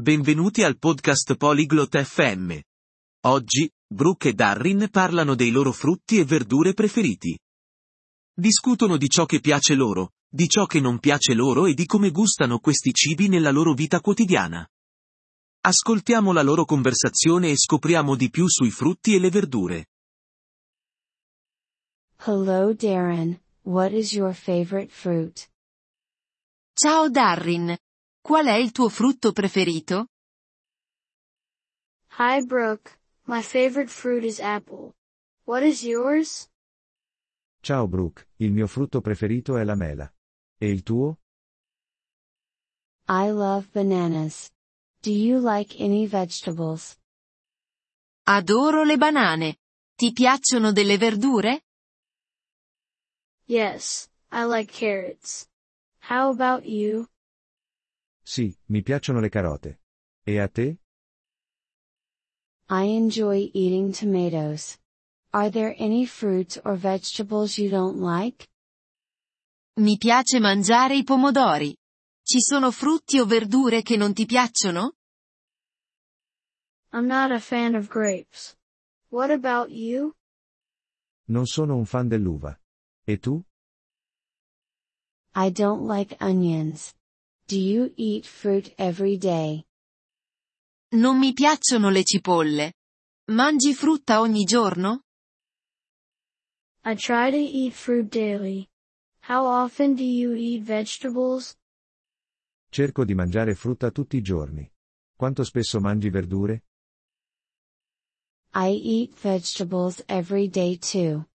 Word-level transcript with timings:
Benvenuti 0.00 0.62
al 0.62 0.78
podcast 0.78 1.36
Polyglot 1.36 2.02
FM. 2.02 2.58
Oggi, 3.26 3.70
Brooke 3.86 4.30
e 4.30 4.32
Darrin 4.32 4.88
parlano 4.90 5.34
dei 5.34 5.50
loro 5.50 5.72
frutti 5.72 6.16
e 6.18 6.24
verdure 6.24 6.72
preferiti. 6.72 7.38
Discutono 8.32 8.96
di 8.96 9.10
ciò 9.10 9.26
che 9.26 9.40
piace 9.40 9.74
loro, 9.74 10.12
di 10.26 10.48
ciò 10.48 10.64
che 10.64 10.80
non 10.80 11.00
piace 11.00 11.34
loro 11.34 11.66
e 11.66 11.74
di 11.74 11.84
come 11.84 12.10
gustano 12.12 12.60
questi 12.60 12.94
cibi 12.94 13.28
nella 13.28 13.50
loro 13.50 13.74
vita 13.74 14.00
quotidiana. 14.00 14.66
Ascoltiamo 15.60 16.32
la 16.32 16.42
loro 16.42 16.64
conversazione 16.64 17.50
e 17.50 17.58
scopriamo 17.58 18.16
di 18.16 18.30
più 18.30 18.48
sui 18.48 18.70
frutti 18.70 19.14
e 19.14 19.18
le 19.18 19.28
verdure. 19.28 19.86
Hello 22.24 22.72
Darren, 22.72 23.38
what 23.64 23.92
is 23.92 24.14
your 24.14 24.32
favorite 24.32 24.90
fruit? 24.90 25.46
Ciao 26.72 27.10
Darrin. 27.10 27.76
Qual 28.22 28.46
è 28.46 28.54
il 28.54 28.70
tuo 28.70 28.88
frutto 28.88 29.32
preferito? 29.32 30.08
Hi 32.18 32.44
Brooke, 32.44 32.98
my 33.26 33.42
favorite 33.42 33.88
fruit 33.90 34.24
is 34.24 34.38
apple. 34.40 34.94
What 35.44 35.62
is 35.62 35.82
yours? 35.82 36.48
Ciao 37.62 37.86
Brooke, 37.88 38.26
il 38.36 38.52
mio 38.52 38.66
frutto 38.66 39.00
preferito 39.00 39.56
è 39.56 39.64
la 39.64 39.74
mela. 39.74 40.12
E 40.58 40.68
il 40.70 40.82
tuo? 40.82 41.18
I 43.08 43.30
love 43.30 43.68
bananas. 43.72 44.50
Do 45.02 45.10
you 45.10 45.40
like 45.40 45.82
any 45.82 46.06
vegetables? 46.06 46.98
Adoro 48.26 48.84
le 48.84 48.96
banane. 48.96 49.56
Ti 49.96 50.12
piacciono 50.12 50.72
delle 50.72 50.98
verdure? 50.98 51.62
Yes, 53.46 54.08
I 54.30 54.44
like 54.44 54.70
carrots. 54.70 55.48
How 56.08 56.30
about 56.30 56.64
you? 56.64 57.08
Sì, 58.30 58.56
mi 58.66 58.80
piacciono 58.80 59.18
le 59.18 59.28
carote. 59.28 59.80
E 60.22 60.38
a 60.38 60.46
te? 60.46 60.78
I 62.68 62.94
enjoy 62.94 63.50
eating 63.52 63.92
tomatoes. 63.92 64.78
Are 65.32 65.50
there 65.50 65.74
any 65.76 66.06
fruits 66.06 66.56
or 66.64 66.76
vegetables 66.76 67.58
you 67.58 67.68
don't 67.68 67.98
like? 67.98 68.46
Mi 69.80 69.96
piace 69.96 70.38
mangiare 70.38 70.94
i 70.94 71.02
pomodori. 71.02 71.76
Ci 72.22 72.40
sono 72.40 72.70
frutti 72.70 73.18
o 73.18 73.26
verdure 73.26 73.82
che 73.82 73.96
non 73.96 74.12
ti 74.12 74.26
piacciono? 74.26 74.94
I'm 76.92 77.08
not 77.08 77.32
a 77.32 77.40
fan 77.40 77.74
of 77.74 77.88
grapes. 77.88 78.56
What 79.08 79.32
about 79.32 79.70
you? 79.70 80.14
Non 81.30 81.46
sono 81.46 81.74
un 81.74 81.84
fan 81.84 82.06
dell'uva. 82.06 82.56
E 83.04 83.18
tu? 83.18 83.42
I 85.34 85.50
don't 85.50 85.88
like 85.88 86.16
onions. 86.20 86.94
Do 87.50 87.58
you 87.58 87.92
eat 87.96 88.26
fruit 88.26 88.72
every 88.78 89.16
day? 89.18 89.66
Non 90.94 91.18
mi 91.18 91.32
piacciono 91.32 91.90
le 91.90 92.04
cipolle. 92.04 92.74
Mangi 93.32 93.74
frutta 93.74 94.20
ogni 94.20 94.44
giorno? 94.44 95.00
I 96.84 96.94
try 96.94 97.32
to 97.32 97.36
eat 97.36 97.72
fruit 97.72 98.08
daily. 98.08 98.68
How 99.22 99.44
often 99.44 99.96
do 99.96 100.04
you 100.04 100.32
eat 100.32 100.62
vegetables? 100.62 101.56
Cerco 102.70 103.04
di 103.04 103.14
mangiare 103.14 103.56
frutta 103.56 103.90
tutti 103.90 104.16
i 104.16 104.22
giorni. 104.22 104.70
Quanto 105.16 105.42
spesso 105.42 105.80
mangi 105.80 106.08
verdure? 106.08 106.62
I 108.54 108.80
eat 108.80 109.18
vegetables 109.20 110.04
every 110.06 110.48
day 110.48 110.78
too. 110.78 111.26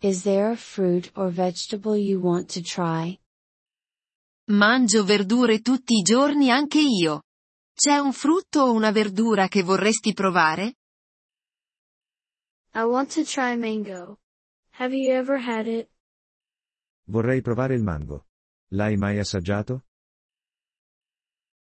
Is 0.00 0.24
there 0.24 0.50
a 0.50 0.56
fruit 0.56 1.12
or 1.14 1.30
vegetable 1.30 1.96
you 1.96 2.18
want 2.18 2.52
to 2.54 2.60
try? 2.60 3.20
Mangio 4.50 5.04
verdure 5.04 5.60
tutti 5.60 5.94
i 5.94 6.02
giorni 6.02 6.50
anche 6.50 6.80
io. 6.80 7.22
C'è 7.72 7.98
un 7.98 8.12
frutto 8.12 8.62
o 8.62 8.72
una 8.72 8.90
verdura 8.90 9.46
che 9.46 9.62
vorresti 9.62 10.12
provare? 10.12 10.74
I 12.74 12.82
want 12.82 13.14
to 13.14 13.22
try 13.22 13.56
mango. 13.56 14.18
Have 14.78 14.92
you 14.92 15.12
ever 15.12 15.38
had 15.38 15.68
it? 15.68 15.88
Vorrei 17.04 17.40
provare 17.42 17.74
il 17.74 17.82
mango. 17.82 18.26
L'hai 18.72 18.96
mai 18.96 19.18
assaggiato? 19.18 19.84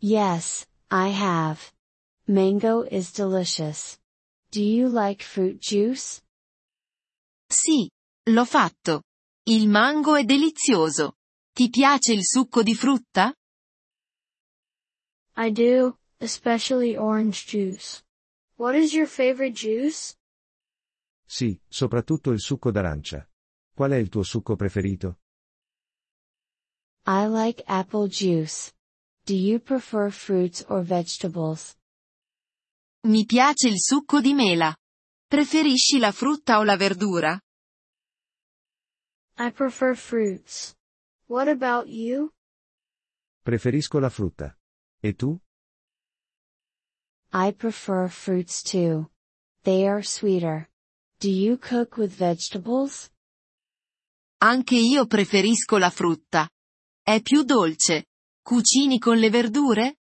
Yes, 0.00 0.64
I 0.90 1.10
have. 1.12 1.72
Mango 2.26 2.84
is 2.84 3.12
delicious. 3.12 3.98
Do 4.50 4.60
you 4.60 4.88
like 4.88 5.24
fruit 5.24 5.58
juice? 5.58 6.22
Sì, 7.48 7.90
l'ho 8.30 8.44
fatto. 8.44 9.02
Il 9.48 9.68
mango 9.68 10.14
è 10.14 10.22
delizioso. 10.22 11.17
Ti 11.58 11.70
piace 11.70 12.12
il 12.12 12.24
succo 12.24 12.62
di 12.62 12.72
frutta? 12.72 13.34
I 15.34 15.50
do, 15.50 15.98
especially 16.18 16.94
orange 16.94 17.46
juice. 17.46 18.04
What 18.58 18.76
is 18.76 18.92
your 18.92 19.08
favorite 19.08 19.54
juice? 19.54 20.14
Sì, 21.26 21.60
soprattutto 21.66 22.30
il 22.30 22.38
succo 22.38 22.70
d'arancia. 22.70 23.28
Qual 23.74 23.90
è 23.90 23.96
il 23.96 24.08
tuo 24.08 24.22
succo 24.22 24.54
preferito? 24.54 25.18
I 27.06 27.26
like 27.26 27.64
apple 27.66 28.06
juice. 28.06 28.72
Do 29.24 29.34
you 29.34 29.58
prefer 29.58 30.12
fruits 30.12 30.64
or 30.68 30.84
vegetables? 30.84 31.76
Mi 33.08 33.24
piace 33.24 33.66
il 33.66 33.80
succo 33.80 34.20
di 34.20 34.32
mela. 34.32 34.72
Preferisci 35.26 35.98
la 35.98 36.12
frutta 36.12 36.58
o 36.58 36.62
la 36.62 36.76
verdura? 36.76 37.36
I 39.38 39.50
prefer 39.50 39.96
fruits. 39.96 40.77
What 41.28 41.46
about 41.48 41.88
you? 41.88 42.32
Preferisco 43.42 43.98
la 43.98 44.08
frutta. 44.08 44.56
E 45.02 45.12
tu? 45.14 45.38
I 47.32 47.52
prefer 47.52 48.08
fruits 48.08 48.62
too. 48.62 49.10
They 49.62 49.86
are 49.86 50.02
sweeter. 50.02 50.70
Do 51.20 51.28
you 51.28 51.58
cook 51.58 51.98
with 51.98 52.16
vegetables? 52.16 53.10
Anche 54.40 54.76
io 54.76 55.06
preferisco 55.06 55.76
la 55.76 55.90
frutta. 55.90 56.48
È 57.02 57.20
più 57.20 57.42
dolce. 57.42 58.06
Cucini 58.42 58.98
con 58.98 59.18
le 59.18 59.28
verdure? 59.28 59.98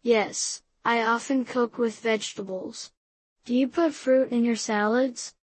Yes, 0.00 0.62
I 0.84 1.02
often 1.04 1.44
cook 1.44 1.76
with 1.76 2.00
vegetables. 2.00 2.90
Do 3.44 3.52
you 3.52 3.68
put 3.68 3.92
fruit 3.92 4.32
in 4.32 4.44
your 4.44 4.56
salads? 4.56 5.34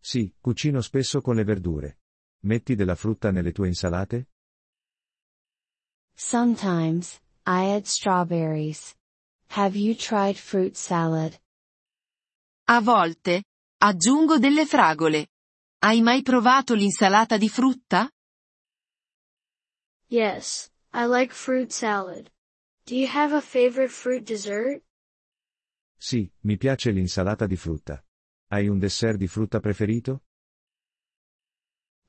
Sì, 0.00 0.34
cucino 0.40 0.80
spesso 0.80 1.20
con 1.20 1.36
le 1.36 1.44
verdure. 1.44 1.98
Metti 2.40 2.74
della 2.74 2.94
frutta 2.94 3.30
nelle 3.30 3.52
tue 3.52 3.66
insalate? 3.68 4.28
Sometimes, 6.14 7.20
I 7.46 7.74
add 7.74 7.86
strawberries. 7.86 8.94
Have 9.50 9.76
you 9.76 9.94
tried 9.94 10.36
fruit 10.36 10.76
salad? 10.76 11.38
A 12.68 12.80
volte, 12.80 13.44
aggiungo 13.78 14.38
delle 14.38 14.66
fragole. 14.66 15.28
Hai 15.78 16.00
mai 16.00 16.22
provato 16.22 16.74
l'insalata 16.74 17.36
di 17.36 17.48
frutta? 17.48 18.10
Yes, 20.08 20.70
I 20.92 21.06
like 21.06 21.32
fruit 21.32 21.72
salad. 21.72 22.30
Do 22.86 22.94
you 22.94 23.06
have 23.06 23.32
a 23.34 23.40
favorite 23.40 23.90
fruit 23.90 24.24
dessert? 24.24 24.82
Sì, 25.98 26.30
mi 26.40 26.56
piace 26.56 26.90
l'insalata 26.90 27.46
di 27.46 27.56
frutta. 27.56 28.04
Hai 28.48 28.68
un 28.68 28.78
dessert 28.78 29.16
di 29.16 29.26
frutta 29.26 29.60
preferito? 29.60 30.25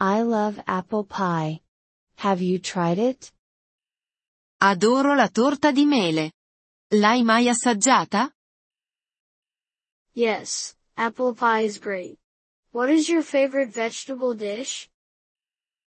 I 0.00 0.22
love 0.22 0.60
apple 0.66 1.04
pie. 1.04 1.60
Have 2.16 2.42
you 2.42 2.58
tried 2.58 2.98
it? 2.98 3.32
Adoro 4.60 5.14
la 5.14 5.28
torta 5.28 5.70
di 5.70 5.84
mele. 5.84 6.32
L'hai 6.94 7.22
mai 7.22 7.48
assaggiata? 7.48 8.30
Yes, 10.12 10.76
apple 10.96 11.34
pie 11.34 11.64
is 11.64 11.78
great. 11.78 12.18
What 12.72 12.88
is 12.90 13.08
your 13.08 13.22
favorite 13.22 13.70
vegetable 13.72 14.34
dish? 14.34 14.88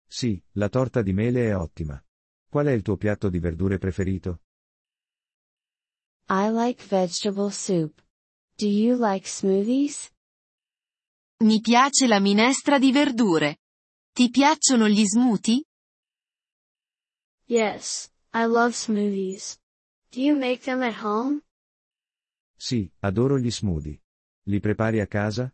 Sì, 0.08 0.42
la 0.54 0.68
torta 0.70 1.02
di 1.02 1.14
mele 1.14 1.50
è 1.50 1.56
ottima. 1.56 2.04
Qual 2.50 2.66
è 2.66 2.72
il 2.72 2.82
tuo 2.82 2.98
piatto 2.98 3.30
di 3.30 3.40
verdure 3.40 3.78
preferito? 3.78 4.42
I 6.28 6.50
like 6.50 6.84
vegetable 6.84 7.52
soup. 7.52 8.02
Do 8.58 8.68
you 8.68 8.96
like 8.96 9.28
smoothies? 9.28 10.10
Mi 11.44 11.60
piace 11.62 12.08
la 12.08 12.20
minestra 12.20 12.78
di 12.78 12.92
verdure. 12.92 13.61
Ti 14.14 14.30
piacciono 14.30 14.90
gli 14.90 15.06
smoothie? 15.06 15.64
Yes, 17.48 18.12
I 18.34 18.46
love 18.46 18.74
smoothies. 18.74 19.58
Do 20.12 20.22
you 20.22 20.36
make 20.38 20.64
them 20.64 20.82
at 20.84 20.96
home? 21.02 21.42
Sì, 22.58 22.92
adoro 23.00 23.38
gli 23.40 23.50
smoothie. 23.50 24.02
Li 24.44 24.60
prepari 24.60 25.00
a 25.00 25.08
casa? 25.08 25.54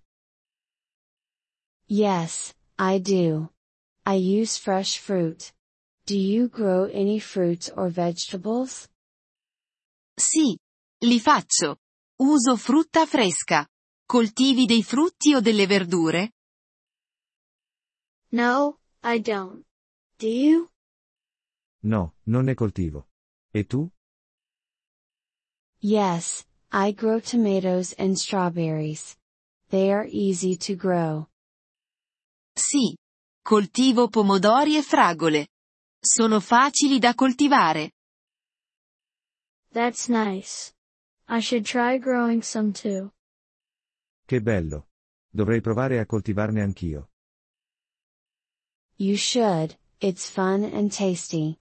Yes, 1.88 2.54
I 2.80 3.00
do. 3.00 3.54
I 4.06 4.16
use 4.16 4.58
fresh 4.58 4.98
fruit. 4.98 5.54
Do 6.06 6.16
you 6.16 6.50
grow 6.50 6.86
any 6.86 7.20
fruits 7.20 7.70
or 7.76 7.90
vegetables? 7.92 8.90
Sì, 10.16 10.58
li 11.06 11.20
faccio. 11.20 11.78
Uso 12.22 12.56
frutta 12.58 13.06
fresca. 13.06 13.68
Coltivi 14.06 14.66
dei 14.66 14.84
frutti 14.84 15.36
o 15.36 15.42
delle 15.42 15.68
verdure? 15.68 16.32
No, 18.32 18.80
I 19.04 19.20
don't. 19.20 19.64
Do 20.20 20.28
you? 20.28 20.70
No, 21.84 22.14
non 22.26 22.46
ne 22.46 22.56
coltivo. 22.56 23.08
E 23.54 23.64
tu? 23.66 23.90
Yes, 25.80 26.46
I 26.72 26.92
grow 26.92 27.20
tomatoes 27.20 27.94
and 27.98 28.18
strawberries. 28.18 29.16
They 29.70 29.92
are 29.92 30.08
easy 30.10 30.58
to 30.58 30.76
grow. 30.76 31.30
Sì. 32.54 32.96
Coltivo 33.42 34.10
pomodori 34.10 34.76
e 34.76 34.82
fragole. 34.82 35.48
Sono 36.00 36.40
facili 36.42 37.00
da 37.00 37.14
coltivare. 37.14 37.92
That's 39.72 40.10
nice. 40.10 40.74
I 41.30 41.40
should 41.40 41.66
try 41.66 41.98
growing 41.98 42.42
some 42.42 42.72
too. 42.74 43.14
Che 44.26 44.42
bello. 44.42 44.88
Dovrei 45.30 45.62
provare 45.62 46.00
a 46.00 46.06
coltivarne 46.06 46.62
anch'io. 46.62 47.12
You 49.00 49.16
should, 49.16 49.76
it's 50.02 50.28
fun 50.28 50.64
and 50.64 50.92
tasty. 50.92 51.60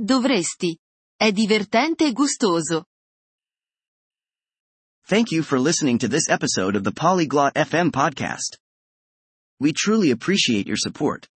Dovresti. 0.00 0.74
È 1.20 1.30
divertente 1.32 2.06
e 2.06 2.12
gustoso. 2.12 2.84
Thank 5.06 5.32
you 5.32 5.42
for 5.42 5.58
listening 5.58 5.98
to 5.98 6.08
this 6.08 6.30
episode 6.30 6.76
of 6.76 6.84
the 6.84 6.92
Polyglot 6.92 7.54
FM 7.56 7.90
podcast. 7.90 8.56
We 9.60 9.74
truly 9.74 10.10
appreciate 10.10 10.66
your 10.66 10.78
support. 10.78 11.28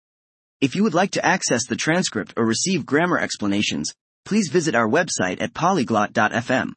If 0.62 0.74
you 0.74 0.84
would 0.84 0.94
like 0.94 1.12
to 1.12 1.26
access 1.26 1.66
the 1.68 1.76
transcript 1.76 2.36
or 2.38 2.46
receive 2.46 2.86
grammar 2.86 3.20
explanations, 3.20 3.94
please 4.24 4.48
visit 4.48 4.74
our 4.74 4.88
website 4.88 5.42
at 5.42 5.54
polyglot.fm. 5.54 6.72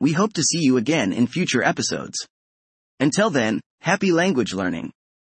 We 0.00 0.12
hope 0.12 0.32
to 0.32 0.42
see 0.42 0.58
you 0.58 0.76
again 0.76 1.12
in 1.12 1.28
future 1.28 1.62
episodes. 1.62 2.26
Until 2.98 3.30
then, 3.30 3.60
happy 3.80 4.10
language 4.10 4.52
learning. 4.52 4.92